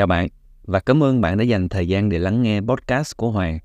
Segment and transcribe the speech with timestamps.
[0.00, 0.28] Chào bạn
[0.64, 3.58] và cảm ơn bạn đã dành thời gian để lắng nghe podcast của Hoàng.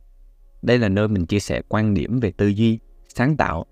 [0.62, 3.65] Đây là nơi mình chia sẻ quan điểm về tư duy, sáng tạo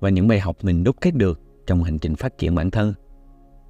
[0.00, 2.94] và những bài học mình đúc kết được trong hành trình phát triển bản thân.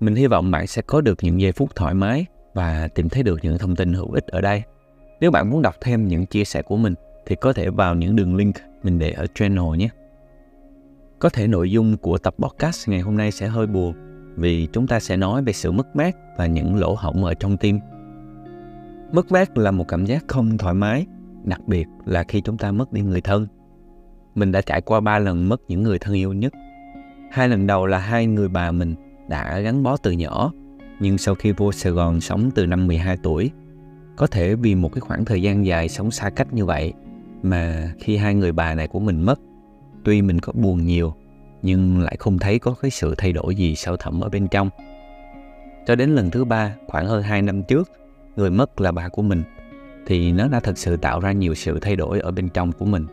[0.00, 3.22] Mình hy vọng bạn sẽ có được những giây phút thoải mái và tìm thấy
[3.22, 4.62] được những thông tin hữu ích ở đây.
[5.20, 6.94] Nếu bạn muốn đọc thêm những chia sẻ của mình
[7.26, 9.88] thì có thể vào những đường link mình để ở channel nhé.
[11.18, 13.94] Có thể nội dung của tập podcast ngày hôm nay sẽ hơi buồn
[14.36, 17.56] vì chúng ta sẽ nói về sự mất mát và những lỗ hổng ở trong
[17.56, 17.80] tim.
[19.12, 21.06] Mất mát là một cảm giác không thoải mái,
[21.44, 23.46] đặc biệt là khi chúng ta mất đi người thân.
[24.34, 26.52] Mình đã trải qua ba lần mất những người thân yêu nhất.
[27.30, 28.94] Hai lần đầu là hai người bà mình
[29.28, 30.52] đã gắn bó từ nhỏ,
[31.00, 33.50] nhưng sau khi vô Sài Gòn sống từ năm 12 tuổi,
[34.16, 36.92] có thể vì một cái khoảng thời gian dài sống xa cách như vậy
[37.42, 39.40] mà khi hai người bà này của mình mất,
[40.04, 41.14] tuy mình có buồn nhiều
[41.62, 44.70] nhưng lại không thấy có cái sự thay đổi gì sâu thẳm ở bên trong.
[45.86, 47.90] Cho đến lần thứ ba, khoảng hơn 2 năm trước,
[48.36, 49.42] người mất là bà của mình,
[50.06, 52.84] thì nó đã thực sự tạo ra nhiều sự thay đổi ở bên trong của
[52.84, 53.06] mình.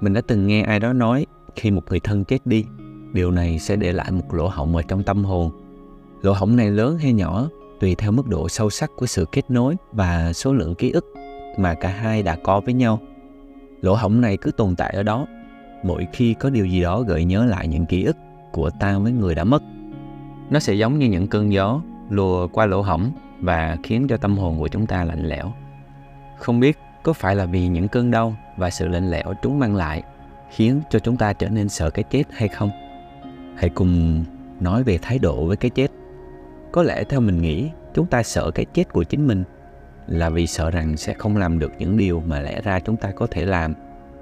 [0.00, 2.64] Mình đã từng nghe ai đó nói khi một người thân chết đi,
[3.12, 5.50] điều này sẽ để lại một lỗ hổng ở trong tâm hồn.
[6.22, 7.48] Lỗ hổng này lớn hay nhỏ
[7.80, 11.04] tùy theo mức độ sâu sắc của sự kết nối và số lượng ký ức
[11.58, 13.00] mà cả hai đã có với nhau.
[13.80, 15.26] Lỗ hổng này cứ tồn tại ở đó
[15.82, 18.16] mỗi khi có điều gì đó gợi nhớ lại những ký ức
[18.52, 19.62] của ta với người đã mất.
[20.50, 24.38] Nó sẽ giống như những cơn gió lùa qua lỗ hổng và khiến cho tâm
[24.38, 25.52] hồn của chúng ta lạnh lẽo.
[26.38, 29.76] Không biết có phải là vì những cơn đau và sự lạnh lẽo chúng mang
[29.76, 30.02] lại
[30.50, 32.70] khiến cho chúng ta trở nên sợ cái chết hay không?
[33.56, 34.24] Hãy cùng
[34.60, 35.90] nói về thái độ với cái chết.
[36.72, 39.44] Có lẽ theo mình nghĩ, chúng ta sợ cái chết của chính mình
[40.06, 43.10] là vì sợ rằng sẽ không làm được những điều mà lẽ ra chúng ta
[43.10, 43.74] có thể làm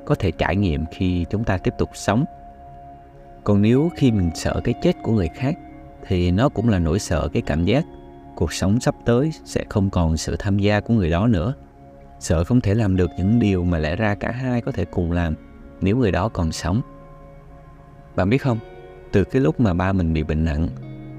[0.05, 2.25] có thể trải nghiệm khi chúng ta tiếp tục sống
[3.45, 5.55] còn nếu khi mình sợ cái chết của người khác
[6.07, 7.85] thì nó cũng là nỗi sợ cái cảm giác
[8.37, 11.55] cuộc sống sắp tới sẽ không còn sự tham gia của người đó nữa.
[12.21, 15.13] Sợ không thể làm được những điều mà lẽ ra cả hai có thể cùng
[15.13, 15.35] làm
[15.81, 16.81] nếu người đó còn sống.
[18.17, 18.59] Bạn biết không
[19.13, 20.69] từ cái lúc mà ba mình bị bệnh nặng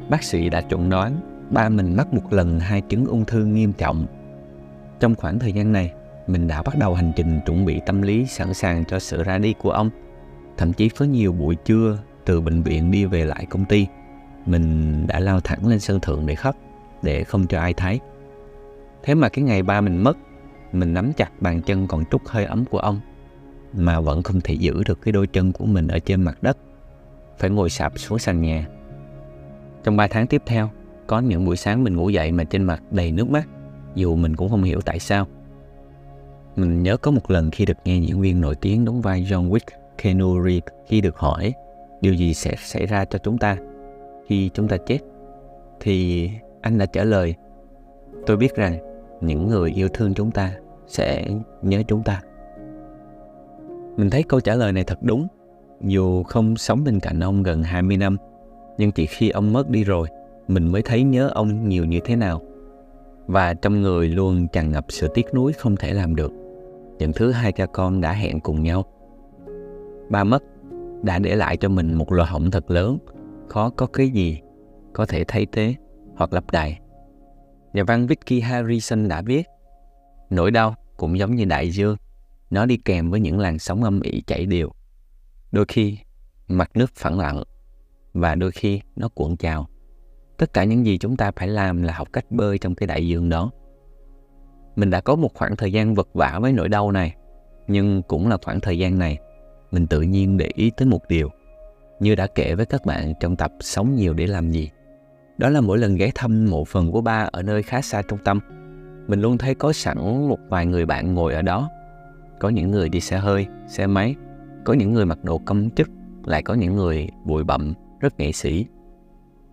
[0.10, 3.74] bác sĩ đã chuẩn đoán ba mình mắc một lần hai chứng ung thư nghiêm
[3.74, 4.06] trọng.
[5.00, 5.94] Trong khoảng thời gian này
[6.28, 9.38] mình đã bắt đầu hành trình chuẩn bị tâm lý sẵn sàng cho sự ra
[9.38, 9.90] đi của ông.
[10.58, 13.88] Thậm chí có nhiều buổi trưa từ bệnh viện đi về lại công ty,
[14.46, 16.56] mình đã lao thẳng lên sân thượng để khóc,
[17.06, 18.00] để không cho ai thấy.
[19.04, 20.18] Thế mà cái ngày ba mình mất,
[20.72, 23.00] mình nắm chặt bàn chân còn trút hơi ấm của ông,
[23.74, 26.58] mà vẫn không thể giữ được cái đôi chân của mình ở trên mặt đất,
[27.38, 28.68] phải ngồi sạp xuống sàn nhà.
[29.84, 30.70] Trong 3 tháng tiếp theo,
[31.08, 33.48] có những buổi sáng mình ngủ dậy mà trên mặt đầy nước mắt,
[33.96, 35.28] dù mình cũng không hiểu tại sao.
[36.56, 39.50] Mình nhớ có một lần khi được nghe diễn viên nổi tiếng đóng vai John
[39.50, 41.54] Wick, Keanu Reeves khi được hỏi
[42.02, 43.58] điều gì sẽ xảy ra cho chúng ta
[44.28, 45.00] khi chúng ta chết
[45.80, 46.30] thì
[46.66, 47.36] anh đã trả lời.
[48.26, 48.78] Tôi biết rằng
[49.22, 50.52] những người yêu thương chúng ta
[50.88, 51.26] sẽ
[51.62, 52.22] nhớ chúng ta.
[53.98, 55.28] Mình thấy câu trả lời này thật đúng.
[55.82, 58.18] Dù không sống bên cạnh ông gần 20 năm
[58.78, 60.08] nhưng chỉ khi ông mất đi rồi
[60.48, 62.42] mình mới thấy nhớ ông nhiều như thế nào.
[63.28, 66.32] Và trong người luôn tràn ngập sự tiếc nuối không thể làm được.
[66.98, 68.86] Những thứ hai cha con đã hẹn cùng nhau.
[70.10, 70.44] Ba mất
[71.04, 72.98] đã để lại cho mình một lỗ hổng thật lớn,
[73.48, 74.40] khó có cái gì
[74.94, 75.76] có thể thay thế
[76.16, 76.76] hoặc lấp đầy.
[77.74, 79.44] Nhà văn Vicky Harrison đã viết,
[80.30, 81.98] nỗi đau cũng giống như đại dương,
[82.50, 84.70] nó đi kèm với những làn sóng âm ỉ chảy đều.
[85.52, 85.98] Đôi khi
[86.48, 87.44] mặt nước phẳng lặng
[88.14, 89.68] và đôi khi nó cuộn trào.
[90.38, 93.08] Tất cả những gì chúng ta phải làm là học cách bơi trong cái đại
[93.08, 93.52] dương đó
[94.76, 97.16] mình đã có một khoảng thời gian vật vả với nỗi đau này
[97.68, 99.18] nhưng cũng là khoảng thời gian này
[99.72, 101.30] mình tự nhiên để ý tới một điều
[102.00, 104.70] như đã kể với các bạn trong tập sống nhiều để làm gì
[105.38, 108.20] đó là mỗi lần ghé thăm mộ phần của ba ở nơi khá xa trung
[108.24, 108.40] tâm
[109.08, 111.70] mình luôn thấy có sẵn một vài người bạn ngồi ở đó
[112.40, 114.16] có những người đi xe hơi xe máy
[114.64, 115.90] có những người mặc đồ công chức
[116.26, 118.66] lại có những người bụi bặm rất nghệ sĩ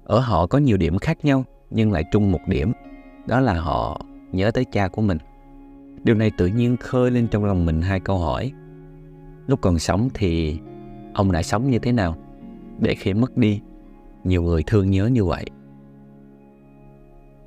[0.04, 2.72] ở họ có nhiều điểm khác nhau nhưng lại chung một điểm
[3.26, 4.00] đó là họ
[4.32, 5.18] nhớ tới cha của mình.
[6.04, 8.52] Điều này tự nhiên khơi lên trong lòng mình hai câu hỏi.
[9.46, 10.58] Lúc còn sống thì
[11.14, 12.16] ông đã sống như thế nào?
[12.78, 13.60] Để khi mất đi,
[14.24, 15.44] nhiều người thương nhớ như vậy.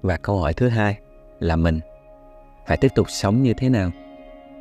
[0.06, 0.98] Và câu hỏi thứ hai
[1.40, 1.80] là mình
[2.68, 3.92] phải tiếp tục sống như thế nào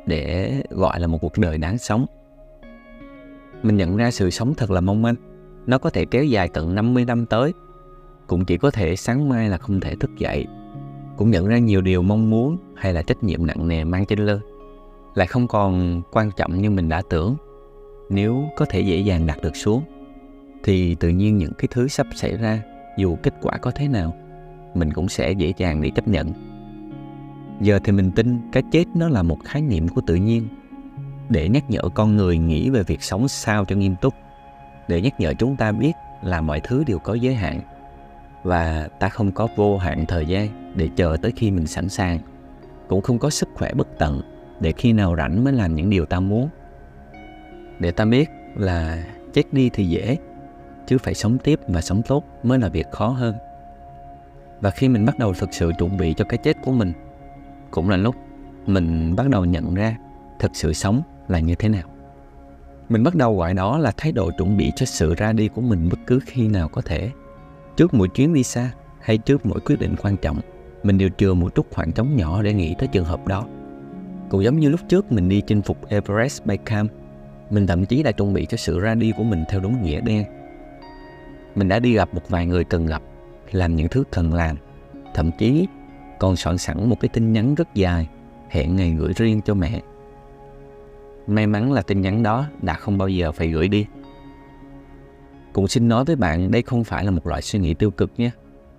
[0.05, 2.05] để gọi là một cuộc đời đáng sống.
[3.63, 5.15] Mình nhận ra sự sống thật là mong manh.
[5.65, 7.53] Nó có thể kéo dài tận 50 năm tới.
[8.27, 10.47] Cũng chỉ có thể sáng mai là không thể thức dậy
[11.17, 14.19] cũng nhận ra nhiều điều mong muốn hay là trách nhiệm nặng nề mang trên
[14.19, 14.39] lưng
[15.15, 17.35] lại không còn quan trọng như mình đã tưởng
[18.09, 19.83] nếu có thể dễ dàng đặt được xuống,
[20.63, 22.61] thì tự nhiên những cái thứ sắp xảy ra,
[22.97, 24.15] dù kết quả có thế nào
[24.77, 26.33] mình cũng sẽ dễ dàng để chấp nhận.
[27.61, 30.47] Giờ thì mình tin cái chết nó là một khái niệm của tự nhiên.
[31.29, 34.13] Để nhắc nhở con người nghĩ về việc sống sao cho nghiêm túc,
[34.87, 35.91] để nhắc nhở chúng ta biết
[36.23, 37.61] là mọi thứ đều có giới hạn
[38.43, 42.19] và ta không có vô hạn thời gian để chờ tới khi mình sẵn sàng,
[42.87, 44.21] cũng không có sức khỏe bất tận
[44.59, 46.49] để khi nào rảnh mới làm những điều ta muốn.
[47.79, 50.17] Để ta biết là chết đi thì dễ,
[50.87, 53.35] chứ phải sống tiếp và sống tốt mới là việc khó hơn
[54.65, 56.93] và khi mình bắt đầu thực sự chuẩn bị cho cái chết của mình,
[57.71, 58.15] cũng là lúc
[58.65, 59.97] mình bắt đầu nhận ra
[60.39, 61.83] thực sự sống là như thế nào.
[62.89, 65.61] Mình bắt đầu gọi đó là thái độ chuẩn bị cho sự ra đi của
[65.61, 67.11] mình bất cứ khi nào có thể.
[67.77, 68.71] Trước mỗi chuyến đi xa
[69.01, 70.39] hay trước mỗi quyết định quan trọng,
[70.83, 73.45] mình đều chừa một chút khoảng trống nhỏ để nghĩ tới trường hợp đó.
[74.29, 76.87] Cũng giống như lúc trước mình đi chinh phục Everest by Cam
[77.49, 80.01] mình thậm chí đã chuẩn bị cho sự ra đi của mình theo đúng nghĩa
[80.01, 80.25] đen.
[81.55, 83.01] Mình đã đi gặp một vài người cần gặp
[83.55, 84.57] làm những thứ cần làm.
[85.13, 85.67] Thậm chí
[86.19, 88.07] còn soạn sẵn một cái tin nhắn rất dài,
[88.49, 89.81] hẹn ngày gửi riêng cho mẹ.
[91.27, 93.85] May mắn là tin nhắn đó đã không bao giờ phải gửi đi.
[95.53, 98.11] Cũng xin nói với bạn, đây không phải là một loại suy nghĩ tiêu cực
[98.17, 98.29] nhé,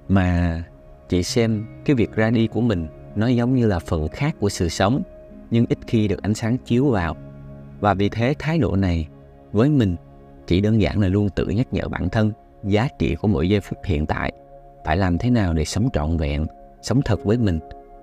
[0.09, 0.63] mà
[1.09, 4.49] chỉ xem cái việc ra đi của mình nó giống như là phần khác của
[4.49, 5.03] sự sống,
[5.51, 7.17] nhưng ít khi được ánh sáng chiếu vào.
[7.81, 9.09] Và vì thế thái độ này
[9.53, 9.97] với mình
[10.47, 12.33] chỉ đơn giản là luôn tự nhắc nhở bản thân
[12.65, 14.33] giá trị của mỗi giây phút hiện tại
[14.87, 16.47] phải làm thế nào để sống trọn vẹn,
[16.83, 17.59] sống thật với mình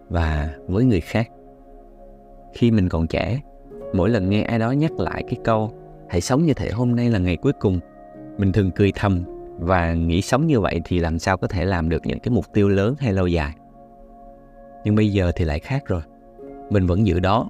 [0.10, 1.30] và với người khác.
[2.54, 3.40] Khi mình còn trẻ,
[3.94, 5.72] mỗi lần nghe ai đó nhắc lại cái câu
[6.10, 7.80] hãy sống như thể hôm nay là ngày cuối cùng
[8.38, 9.24] mình thường cười thầm
[9.60, 12.46] và nghĩ sống như vậy thì làm sao có thể làm được những cái mục
[12.54, 13.54] tiêu lớn hay lâu dài.
[14.84, 16.02] Nhưng bây giờ thì lại khác rồi.
[16.70, 17.50] Mình vẫn giữ đó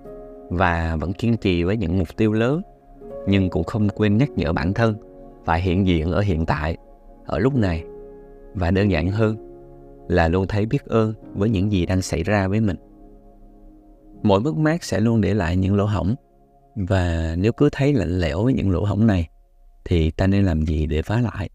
[0.50, 2.62] và vẫn kiên trì với những mục tiêu lớn,
[3.28, 4.96] nhưng cũng không quên nhắc nhở bản thân
[5.46, 6.78] phải hiện diện ở hiện tại,
[7.26, 7.84] ở lúc này
[8.54, 9.38] và đơn giản hơn
[10.08, 12.78] là luôn thấy biết ơn với những gì đang xảy ra với mình.
[14.24, 16.16] Mỗi mất mát sẽ luôn để lại những lỗ hổng.
[16.76, 19.28] Và nếu cứ thấy lạnh lẽo với những lỗ hổng này,
[19.86, 21.50] thì ta nên làm gì để phá lại?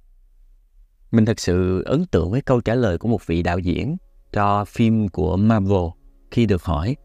[1.10, 3.96] Mình thật sự ấn tượng với câu trả lời của một vị đạo diễn
[4.32, 5.86] cho phim của Marvel
[6.30, 6.96] khi được hỏi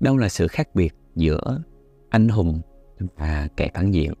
[0.00, 1.62] đâu là sự khác biệt giữa
[2.10, 2.60] anh hùng
[3.16, 4.12] và kẻ phản diện.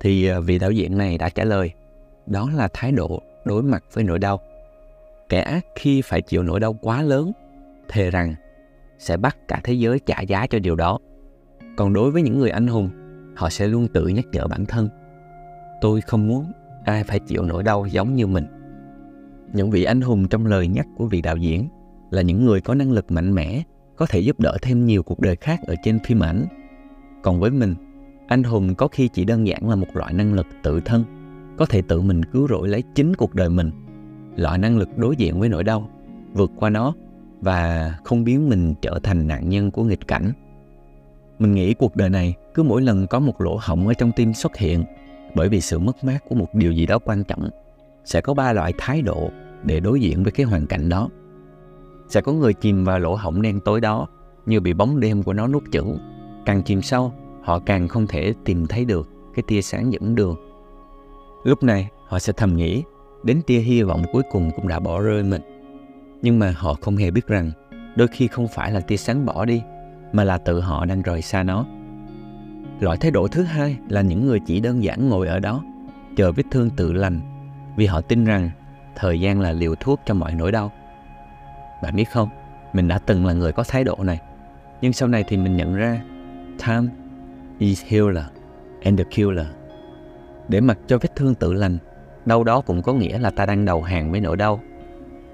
[0.00, 1.70] Thì à, vị đạo diễn này đã trả lời,
[2.26, 4.40] đó là thái độ đối mặt với nỗi đau.
[5.28, 7.32] Kẻ ác khi phải chịu nỗi đau quá lớn,
[7.88, 8.34] thề rằng
[8.98, 10.98] sẽ bắt cả thế giới trả giá cho điều đó.
[11.76, 12.90] Còn đối với những người anh hùng,
[13.36, 14.88] họ sẽ luôn tự nhắc nhở bản thân,
[15.80, 16.52] tôi không muốn
[16.84, 18.46] ai phải chịu nỗi đau giống như mình.
[19.52, 21.68] Những vị anh hùng trong lời nhắc của vị đạo diễn
[22.10, 23.62] là những người có năng lực mạnh mẽ,
[23.96, 26.46] có thể giúp đỡ thêm nhiều cuộc đời khác ở trên phim ảnh.
[27.22, 27.74] Còn với mình,
[28.28, 31.04] anh hùng có khi chỉ đơn giản là một loại năng lực tự thân
[31.58, 33.70] có thể tự mình cứu rỗi lấy chính cuộc đời mình.
[34.36, 35.88] Loại năng lực đối diện với nỗi đau,
[36.32, 36.94] vượt qua nó
[37.40, 40.32] và không biến mình trở thành nạn nhân của nghịch cảnh.
[41.38, 44.34] Mình nghĩ cuộc đời này cứ mỗi lần có một lỗ hổng ở trong tim
[44.34, 44.84] xuất hiện,
[45.34, 47.50] bởi vì sự mất mát của một điều gì đó quan trọng,
[48.04, 49.30] sẽ có ba loại thái độ
[49.64, 51.08] để đối diện với cái hoàn cảnh đó.
[52.08, 54.08] Sẽ có người chìm vào lỗ hổng đen tối đó
[54.46, 55.98] như bị bóng đêm của nó nuốt chửng.
[56.46, 57.12] Càng chìm sâu,
[57.42, 60.36] họ càng không thể tìm thấy được cái tia sáng dẫn đường
[61.44, 62.82] lúc này, họ sẽ thầm nghĩ
[63.22, 65.42] đến tia hy vọng cuối cùng cũng đã bỏ rơi mình.
[66.22, 67.50] Nhưng mà họ không hề biết rằng
[67.96, 69.62] đôi khi không phải là tia sáng bỏ đi,
[70.12, 71.66] mà là tự họ đang rời xa nó.
[72.80, 75.64] Loại thái độ thứ hai là những người chỉ đơn giản ngồi ở đó,
[76.16, 77.20] chờ vết thương tự lành,
[77.76, 78.50] vì họ tin rằng
[78.96, 80.72] thời gian là liều thuốc cho mọi nỗi đau.
[81.82, 82.28] Bạn biết không,
[82.72, 84.20] mình đã từng là người có thái độ này,
[84.80, 86.00] nhưng sau này thì mình nhận ra,
[86.66, 86.88] time
[87.58, 88.24] is healer
[88.82, 89.46] and the killer
[90.48, 91.78] để mặc cho vết thương tự lành.
[92.26, 94.60] Đâu đó cũng có nghĩa là ta đang đầu hàng với nỗi đau.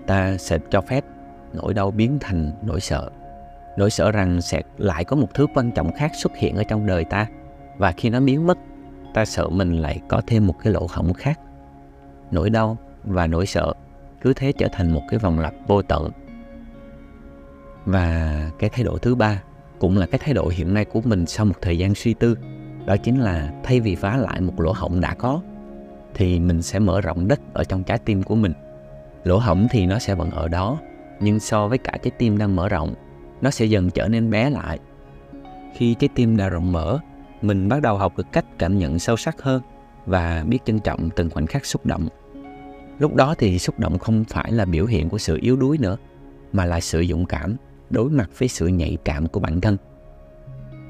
[0.06, 1.04] Ta sẽ cho phép,
[1.52, 3.11] nỗi đau biến thành nỗi sợ.
[3.76, 6.87] Nỗi sợ rằng sẽ lại có một thứ quan trọng khác xuất hiện ở trong
[6.87, 7.26] đời ta.
[7.78, 8.59] Và khi nó biến mất,
[9.14, 11.40] ta sợ mình lại có thêm một cái lỗ hổng khác.
[12.30, 13.73] Nỗi đau và nỗi sợ
[14.21, 16.11] cứ thế trở thành một cái vòng lặp vô tận.
[17.85, 19.42] Và cái thái độ thứ ba
[19.78, 22.37] cũng là cái thái độ hiện nay của mình sau một thời gian suy tư
[22.87, 25.41] đó chính là thay vì phá lại một lỗ hổng đã có,
[26.14, 28.53] thì mình sẽ mở rộng đất ở trong trái tim của mình.
[29.25, 30.79] Lỗ hổng thì nó sẽ vẫn ở đó,
[31.21, 32.95] nhưng so với cả trái tim đang mở rộng,
[33.41, 34.79] nó sẽ dần trở nên bé lại.
[35.75, 36.99] Khi trái tim đã rộng mở,
[37.43, 39.62] mình bắt đầu học được cách cảm nhận sâu sắc hơn
[40.07, 42.09] và biết trân trọng từng khoảnh khắc xúc động.
[42.99, 45.97] Lúc đó thì xúc động không phải là biểu hiện của sự yếu đuối nữa,
[46.53, 47.57] mà là sự dũng cảm
[47.91, 49.76] đối mặt với sự nhạy cảm của bản thân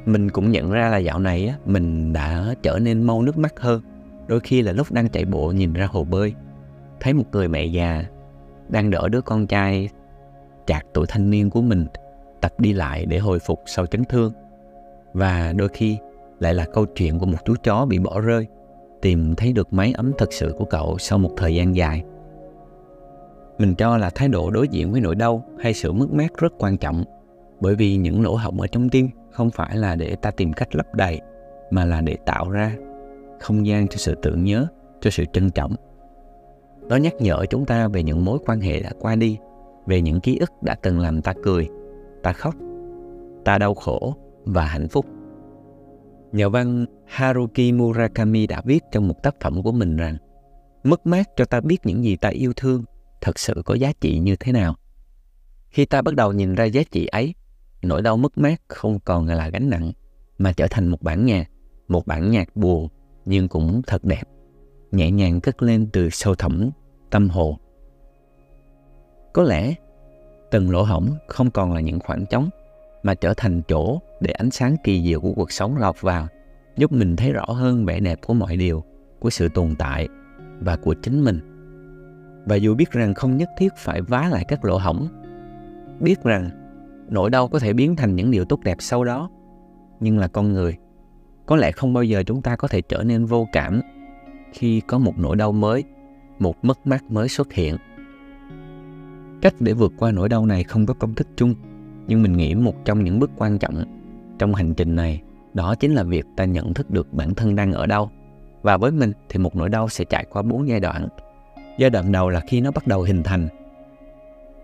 [0.06, 3.60] mình cũng nhận ra là dạo này á, mình đã trở nên mau nước mắt
[3.60, 3.82] hơn
[4.26, 6.34] đôi khi là lúc đang chạy bộ nhìn ra hồ bơi
[7.00, 8.04] thấy một người mẹ già
[8.68, 9.88] đang đỡ đứa con trai
[10.66, 11.86] chạc tuổi thanh niên của mình
[12.44, 14.32] tập đi lại để hồi phục sau chấn thương.
[15.12, 15.98] Và đôi khi
[16.40, 18.46] lại là câu chuyện của một chú chó bị bỏ rơi,
[19.02, 22.04] tìm thấy được máy ấm thật sự của cậu sau một thời gian dài.
[23.58, 26.52] Mình cho là thái độ đối diện với nỗi đau hay sự mất mát rất
[26.58, 27.04] quan trọng,
[27.60, 30.74] bởi vì những lỗ hổng ở trong tim không phải là để ta tìm cách
[30.74, 31.20] lấp đầy,
[31.70, 32.76] mà là để tạo ra
[33.40, 34.66] không gian cho sự tưởng nhớ,
[35.00, 35.74] cho sự trân trọng.
[36.88, 39.38] Nó nhắc nhở chúng ta về những mối quan hệ đã qua đi,
[39.86, 41.68] về những ký ức đã từng làm ta cười,
[42.22, 42.54] ta khóc,
[43.44, 45.06] ta đau khổ và hạnh phúc.
[46.32, 50.16] Nhà văn Haruki Murakami đã viết trong một tác phẩm của mình rằng
[50.84, 52.84] mất mát cho ta biết những gì ta yêu thương
[53.20, 54.74] thật sự có giá trị như thế nào.
[55.68, 57.34] Khi ta bắt đầu nhìn ra giá trị ấy,
[57.84, 59.92] nỗi đau mất mát không còn là gánh nặng,
[60.38, 61.50] mà trở thành một bản nhạc,
[61.88, 62.88] một bản nhạc buồn
[63.24, 64.22] nhưng cũng thật đẹp,
[64.92, 66.70] nhẹ nhàng cất lên từ sâu thẳm
[67.10, 67.56] tâm hồn.
[69.32, 69.74] Có lẽ
[70.50, 72.50] từng lỗ hổng không còn là những khoảng trống
[73.02, 76.26] mà trở thành chỗ để ánh sáng kỳ diệu của cuộc sống lọt vào,
[76.76, 78.84] giúp mình thấy rõ hơn vẻ đẹp của mọi điều,
[79.20, 80.08] của sự tồn tại
[80.60, 81.40] và của chính mình.
[82.46, 85.08] Và dù biết rằng không nhất thiết phải vá lại các lỗ hổng,
[86.00, 86.50] biết rằng
[87.08, 89.30] nỗi đau có thể biến thành những điều tốt đẹp sau đó,
[90.00, 90.76] nhưng là con người,
[91.46, 93.80] có lẽ không bao giờ chúng ta có thể trở nên vô cảm
[94.52, 95.84] khi có một nỗi đau mới,
[96.38, 97.76] một mất mát mới xuất hiện.
[99.42, 101.54] Cách để vượt qua nỗi đau này không có công thức chung
[102.06, 103.84] nhưng mình nghĩ một trong những bước quan trọng
[104.38, 105.22] trong hành trình này
[105.54, 108.10] đó chính là việc ta nhận thức được bản thân đang ở đâu.
[108.62, 111.08] Và với mình thì một nỗi đau sẽ trải qua bốn giai đoạn.
[111.78, 113.48] Giai đoạn đầu là khi nó bắt đầu hình thành.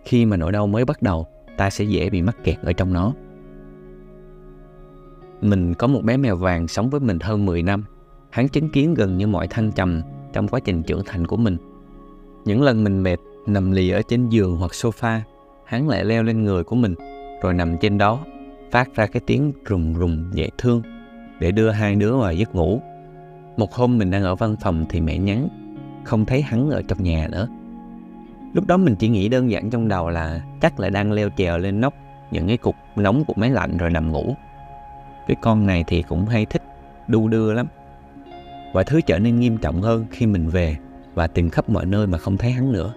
[0.05, 1.27] Khi mà nỗi đau mới bắt đầu
[1.61, 3.13] ta sẽ dễ bị mắc kẹt ở trong nó
[5.41, 7.85] mình có một bé mèo vàng sống với mình hơn 10 năm
[8.31, 10.03] hắn chứng kiến gần như mọi thăng trầm
[10.33, 11.57] trong quá trình trưởng thành của mình
[12.45, 15.21] những lần mình mệt, nằm lì ở trên giường hoặc sofa,
[15.65, 16.95] hắn lại leo lên người của mình,
[17.43, 18.19] rồi nằm trên đó,
[18.71, 20.83] phát ra cái tiếng rùng rùng dễ thương,
[21.41, 22.81] để đưa hai đứa vào giấc ngủ.
[23.57, 25.49] Một hôm mình đang ở văn phòng thì mẹ nhắn,
[26.05, 27.49] không thấy hắn ở trong nhà nữa.
[28.53, 31.59] Lúc đó mình chỉ nghĩ đơn giản trong đầu là chắc là đang leo trèo
[31.59, 31.95] lên nóc
[32.31, 34.35] những cái cục nóng của máy lạnh rồi nằm ngủ.
[35.27, 36.63] Cái con này thì cũng hay thích
[37.09, 37.67] đu đưa lắm.
[38.73, 40.77] Và thứ trở nên nghiêm trọng hơn khi mình về
[41.15, 42.95] và tìm khắp mọi nơi mà không thấy hắn nữa.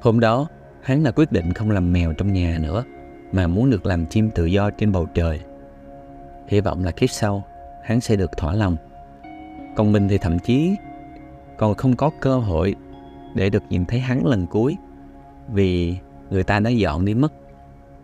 [0.00, 0.46] Hôm đó,
[0.82, 2.84] hắn là quyết định không làm mèo trong nhà nữa
[3.32, 5.40] mà muốn được làm chim tự do trên bầu trời.
[6.48, 7.44] Hy vọng là kiếp sau
[7.84, 8.76] hắn sẽ được thỏa lòng.
[9.76, 10.76] Còn mình thì thậm chí
[11.56, 12.74] còn không có cơ hội
[13.34, 14.76] để được nhìn thấy hắn lần cuối
[15.52, 15.96] vì
[16.30, 17.32] người ta đã dọn đi mất.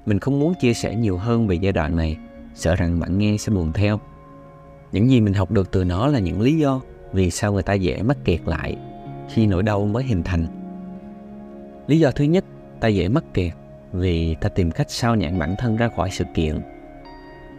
[0.06, 2.16] Mình không muốn chia sẻ nhiều hơn về giai đoạn này,
[2.54, 4.00] sợ rằng bạn nghe sẽ buồn theo.
[4.92, 6.80] Những gì mình học được từ nó là những lý do
[7.12, 8.76] vì sao người ta dễ mắc kẹt lại
[9.28, 10.46] khi nỗi đau mới hình thành.
[11.86, 12.44] Lý do thứ nhất
[12.80, 13.52] ta dễ mắc kẹt
[13.92, 16.60] vì ta tìm cách sao nhãn bản thân ra khỏi sự kiện.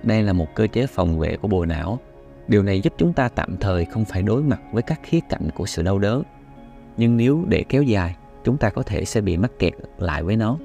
[0.03, 1.99] Đây là một cơ chế phòng vệ của bộ não.
[2.47, 5.49] Điều này giúp chúng ta tạm thời không phải đối mặt với các khía cạnh
[5.55, 6.23] của sự đau đớn.
[6.99, 10.35] Nhưng nếu để kéo dài, chúng ta có thể sẽ bị mắc kẹt lại với
[10.35, 10.57] nó.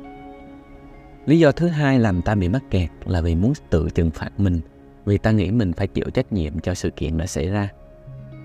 [1.27, 4.31] Lý do thứ hai làm ta bị mắc kẹt là vì muốn tự trừng phạt
[4.39, 4.61] mình
[5.05, 7.69] vì ta nghĩ mình phải chịu trách nhiệm cho sự kiện đã xảy ra.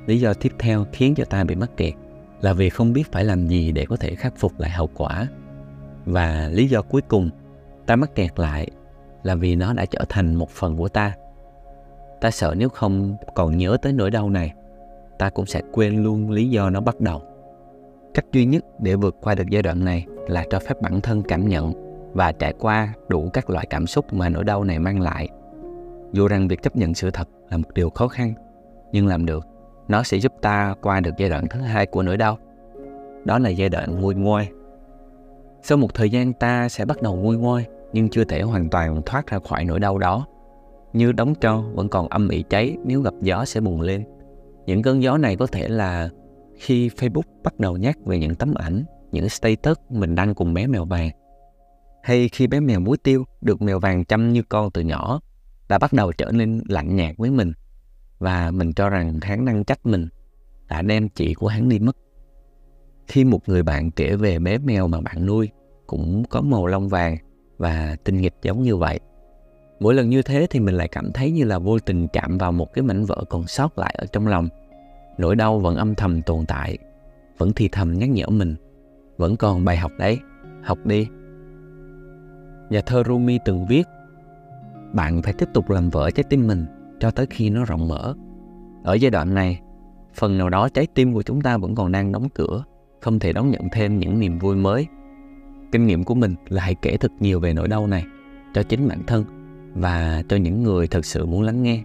[0.06, 1.94] Lý do tiếp theo khiến cho ta bị mắc kẹt
[2.42, 5.28] là vì không biết phải làm gì để có thể khắc phục lại hậu quả
[6.06, 7.30] và lý do cuối cùng
[7.86, 8.68] ta mắc kẹt lại
[9.24, 11.14] là vì nó đã trở thành một phần của ta
[12.22, 14.54] ta sợ nếu không còn nhớ tới nỗi đau này
[15.18, 17.22] ta cũng sẽ quên luôn lý do nó bắt đầu
[18.20, 21.24] cách duy nhất để vượt qua được giai đoạn này là cho phép bản thân
[21.24, 21.74] cảm nhận
[22.14, 25.30] và trải qua đủ các loại cảm xúc mà nỗi đau này mang lại
[26.12, 28.34] dù rằng việc chấp nhận sự thật là một điều khó khăn,
[28.92, 29.48] nhưng làm được,
[29.88, 32.38] nó sẽ giúp ta qua được giai đoạn thứ hai của nỗi đau
[33.26, 34.50] đó là giai đoạn nguôi ngoai
[35.62, 39.02] sau một thời gian ta sẽ bắt đầu nguôi ngoai, nhưng chưa thể hoàn toàn
[39.06, 40.26] thoát ra khỏi nỗi đau đó.
[40.94, 44.04] Như đóng tro vẫn còn âm ỉ cháy nếu gặp gió sẽ bùng lên.
[44.66, 46.10] Những cơn gió này có thể là
[46.60, 50.68] khi Facebook bắt đầu nhắc về những tấm ảnh, những status mình đăng cùng bé
[50.68, 51.10] mèo vàng.
[52.04, 55.20] Hay khi bé mèo muối tiêu được mèo vàng chăm như con từ nhỏ
[55.70, 57.54] đã bắt đầu trở nên lạnh nhạt với mình
[58.20, 60.08] và mình cho rằng hắn đang trách mình
[60.68, 61.98] đã đem chị của hắn đi mất
[63.08, 65.50] khi một người bạn kể về bé mèo mà bạn nuôi
[65.88, 67.18] cũng có màu lông vàng
[67.58, 69.00] và tinh nghịch giống như vậy
[69.80, 72.52] mỗi lần như thế thì mình lại cảm thấy như là vô tình chạm vào
[72.52, 74.48] một cái mảnh vỡ còn sót lại ở trong lòng
[75.20, 76.78] nỗi đau vẫn âm thầm tồn tại,
[77.38, 78.56] vẫn thì thầm nhắc nhở mình,
[79.18, 80.20] vẫn còn bài học đấy,
[80.64, 81.08] học đi.
[82.70, 83.88] Nhà thơ Rumi từng viết,
[84.94, 86.66] bạn phải tiếp tục làm vỡ trái tim mình
[87.00, 88.14] cho tới khi nó rộng mở.
[88.84, 89.62] Ở giai đoạn này,
[90.14, 92.64] phần nào đó trái tim của chúng ta vẫn còn đang đóng cửa,
[93.02, 94.88] không thể đón nhận thêm những niềm vui mới.
[95.72, 98.06] Kinh nghiệm của mình là hãy kể thật nhiều về nỗi đau này
[98.54, 99.26] cho chính bản thân
[99.74, 101.82] và cho những người thực sự muốn lắng nghe.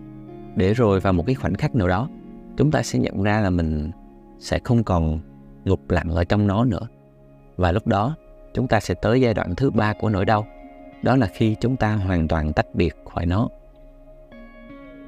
[0.57, 2.09] Để rồi vào một cái khoảnh khắc nào đó
[2.57, 3.91] chúng ta sẽ nhận ra là mình
[4.39, 5.21] sẽ không còn
[5.65, 6.89] ngục lặng ở trong nó nữa.
[7.57, 8.17] Và lúc đó,
[8.55, 10.47] chúng ta sẽ tới giai đoạn thứ ba của nỗi đau.
[11.03, 13.49] Đó là khi chúng ta hoàn toàn tách biệt khỏi nó.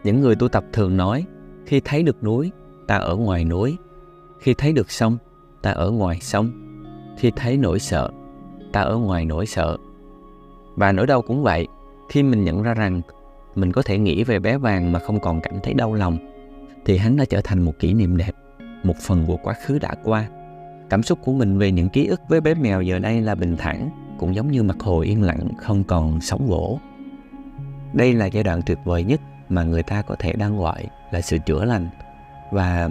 [0.04, 1.24] Những người tu tập thường nói,
[1.66, 2.50] khi thấy được núi,
[2.86, 3.76] ta ở ngoài núi.
[4.40, 5.18] Khi thấy được sông,
[5.62, 6.50] ta ở ngoài sông.
[7.16, 8.10] Khi thấy nỗi sợ,
[8.72, 9.76] ta ở ngoài nỗi sợ.
[10.76, 11.68] Và nỗi đau cũng vậy.
[12.08, 13.00] Khi mình nhận ra rằng
[13.54, 16.18] mình có thể nghĩ về bé vàng mà không còn cảm thấy đau lòng
[16.86, 18.32] thì hắn đã trở thành một kỷ niệm đẹp,
[18.82, 20.28] một phần của quá khứ đã qua.
[20.90, 23.56] Cảm xúc của mình về những ký ức với bé mèo giờ đây là bình
[23.56, 26.78] thản, cũng giống như mặt hồ yên lặng, không còn sóng vỗ.
[27.92, 31.20] Đây là giai đoạn tuyệt vời nhất mà người ta có thể đang gọi là
[31.20, 31.88] sự chữa lành,
[32.52, 32.90] và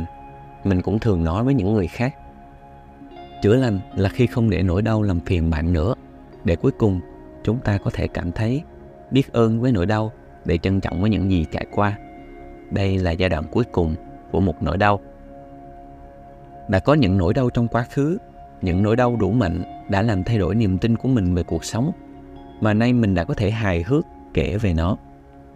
[0.64, 2.16] mình cũng thường nói với những người khác.
[3.42, 5.94] Chữa lành là khi không để nỗi đau làm phiền bạn nữa,
[6.44, 7.00] để cuối cùng
[7.44, 8.62] chúng ta có thể cảm thấy
[9.12, 10.12] biết ơn với nỗi đau,
[10.46, 11.98] để trân trọng với những gì trải qua
[12.72, 13.96] đây là giai đoạn cuối cùng
[14.32, 15.00] của một nỗi đau.
[16.68, 18.18] Đã có những nỗi đau trong quá khứ,
[18.62, 21.66] những nỗi đau đủ mạnh đã làm thay đổi niềm tin của mình về cuộc
[21.66, 21.92] sống,
[22.62, 24.98] mà nay mình đã có thể hài hước kể về nó.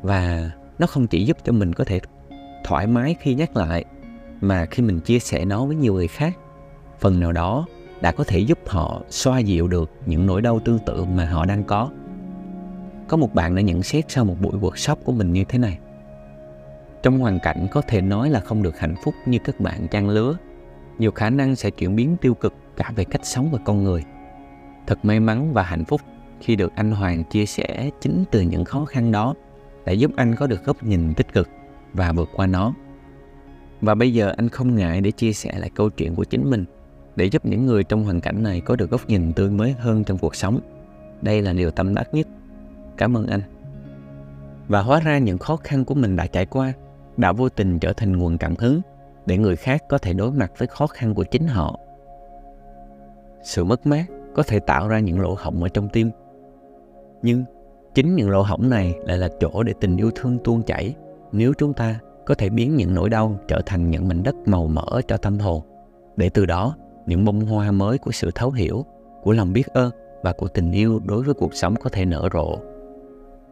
[0.02, 2.00] Và nó không chỉ giúp cho mình có thể
[2.64, 3.86] thoải mái khi nhắc lại,
[4.42, 6.38] mà khi mình chia sẻ nó với nhiều người khác,
[7.00, 7.66] phần nào đó
[8.02, 11.46] đã có thể giúp họ xoa dịu được những nỗi đau tương tự mà họ
[11.46, 11.90] đang có.
[13.08, 15.80] Có một bạn đã nhận xét sau một buổi workshop của mình như thế này
[17.04, 20.10] trong hoàn cảnh có thể nói là không được hạnh phúc như các bạn trang
[20.10, 20.38] lứa,
[21.00, 24.04] nhiều khả năng sẽ chuyển biến tiêu cực cả về cách sống và con người.
[24.88, 26.02] Thật may mắn và hạnh phúc
[26.42, 29.36] khi được anh hoàng chia sẻ chính từ những khó khăn đó
[29.86, 31.50] đã giúp anh có được góc nhìn tích cực
[31.94, 32.74] và vượt qua nó.
[33.82, 36.66] Và bây giờ anh không ngại để chia sẻ lại câu chuyện của chính mình
[37.16, 40.04] để giúp những người trong hoàn cảnh này có được góc nhìn tươi mới hơn
[40.04, 40.60] trong cuộc sống.
[41.22, 42.28] Đây là điều tâm đắc nhất.
[42.98, 43.42] Cảm ơn anh.
[44.68, 46.74] Và hóa ra những khó khăn của mình đã trải qua
[47.20, 48.82] đã vô tình trở thành nguồn cảm hứng
[49.26, 51.80] để người khác có thể đối mặt với khó khăn của chính họ.
[53.44, 54.06] Sự mất mát
[54.36, 56.12] có thể tạo ra những lỗ hổng ở trong tim.
[57.22, 57.44] Nhưng
[57.96, 60.96] chính những lỗ hổng này lại là chỗ để tình yêu thương tuôn chảy
[61.32, 64.68] nếu chúng ta có thể biến những nỗi đau trở thành những mảnh đất màu
[64.68, 65.62] mỡ cho tâm hồn.
[66.16, 68.86] Để từ đó, những bông hoa mới của sự thấu hiểu,
[69.24, 69.92] của lòng biết ơn
[70.24, 72.58] và của tình yêu đối với cuộc sống có thể nở rộ.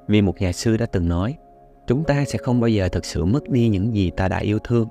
[0.08, 1.38] Vì một nhà sư đã từng nói
[1.88, 4.60] chúng ta sẽ không bao giờ thực sự mất đi những gì ta đã yêu
[4.64, 4.88] thương.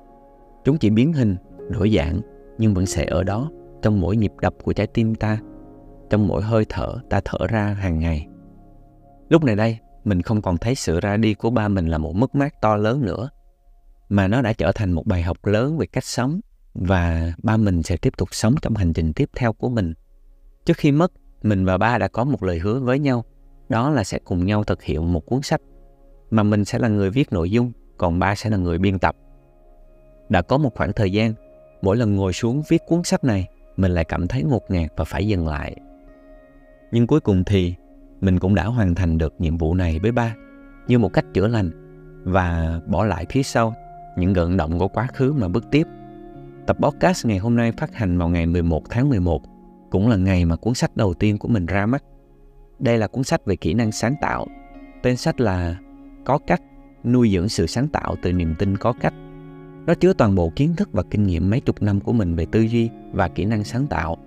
[0.63, 1.35] Chúng chỉ biến hình,
[1.69, 2.21] đổi dạng,
[2.57, 5.39] nhưng vẫn sẽ ở đó, trong mỗi nhịp đập của trái tim ta,
[6.09, 8.27] trong mỗi hơi thở ta thở ra hàng ngày.
[9.29, 12.15] Lúc này đây, mình không còn thấy sự ra đi của ba mình là một
[12.15, 13.29] mất mát to lớn nữa,
[14.09, 16.39] mà nó đã trở thành một bài học lớn về cách sống,
[16.73, 19.93] và ba mình sẽ tiếp tục sống trong hành trình tiếp theo của mình.
[20.65, 21.11] Trước khi mất,
[21.43, 23.25] mình và ba đã có một lời hứa với nhau,
[23.69, 25.61] đó là sẽ cùng nhau thực hiện một cuốn sách
[26.31, 29.15] mà mình sẽ là người viết nội dung còn ba sẽ là người biên tập
[30.29, 31.33] đã có một khoảng thời gian
[31.81, 35.03] mỗi lần ngồi xuống viết cuốn sách này mình lại cảm thấy ngột ngạt và
[35.03, 35.75] phải dừng lại
[36.91, 37.75] nhưng cuối cùng thì
[38.21, 40.35] mình cũng đã hoàn thành được nhiệm vụ này với ba
[40.87, 41.71] như một cách chữa lành
[42.23, 43.73] và bỏ lại phía sau
[44.17, 45.87] những gợn động của quá khứ mà bước tiếp.
[46.65, 49.41] Tập podcast ngày hôm nay phát hành vào ngày 11 tháng 11,
[49.89, 52.03] cũng là ngày mà cuốn sách đầu tiên của mình ra mắt.
[52.79, 54.47] Đây là cuốn sách về kỹ năng sáng tạo.
[55.03, 55.75] Tên sách là
[56.27, 56.61] có cách
[57.03, 59.13] nuôi dưỡng sự sáng tạo từ niềm tin có cách.
[59.85, 62.45] Nó chứa toàn bộ kiến thức và kinh nghiệm mấy chục năm của mình về
[62.45, 64.17] tư duy và kỹ năng sáng tạo,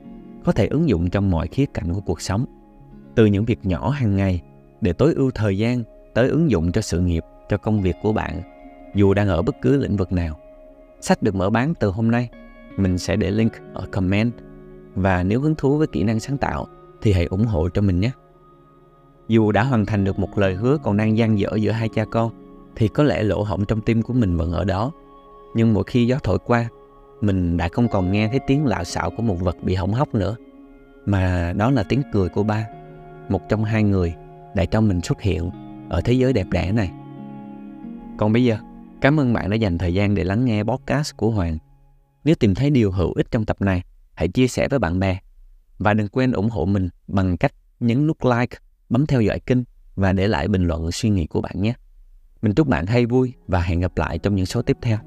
[0.44, 2.44] có thể ứng dụng trong mọi khía cạnh của cuộc sống.
[3.14, 4.42] Từ những việc nhỏ hàng ngày
[4.80, 5.82] để tối ưu thời gian
[6.14, 8.42] tới ứng dụng cho sự nghiệp, cho công việc của bạn
[8.94, 10.38] dù đang ở bất cứ lĩnh vực nào.
[11.00, 12.28] Sách được mở bán từ hôm nay.
[12.76, 14.32] Mình sẽ để link ở comment.
[14.94, 16.66] Và nếu hứng thú với kỹ năng sáng tạo
[17.02, 18.10] thì hãy ủng hộ cho mình nhé.
[19.30, 22.04] Dù đã hoàn thành được một lời hứa còn đang dang dở giữa hai cha
[22.04, 22.30] con
[22.76, 24.92] thì có lẽ lỗ hổng trong tim của mình vẫn ở đó.
[25.54, 26.68] Nhưng mỗi khi gió thổi qua,
[27.20, 30.14] mình đã không còn nghe thấy tiếng lạo xạo của một vật bị hỏng hóc
[30.14, 30.36] nữa.
[31.06, 32.66] Mà đó là tiếng cười của ba,
[33.28, 34.14] một trong hai người
[34.54, 35.50] đã cho mình xuất hiện
[35.88, 36.90] ở thế giới đẹp đẽ này.
[38.18, 38.56] Còn bây giờ,
[39.00, 41.58] Cảm ơn bạn đã dành thời gian để lắng nghe podcast của Hoàng.
[42.24, 43.82] Nếu tìm thấy điều hữu ích trong tập này,
[44.14, 45.18] hãy chia sẻ với bạn bè.
[45.78, 48.56] Và đừng quên ủng hộ mình bằng cách nhấn nút like,
[48.90, 49.58] bấm theo dõi kênh
[49.94, 51.74] và để lại bình luận suy nghĩ của bạn nhé.
[52.42, 54.98] Mình chúc bạn hay vui và hẹn gặp lại trong những số tiếp theo.